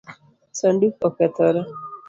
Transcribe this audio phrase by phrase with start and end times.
[0.59, 1.61] Sanduk okethore?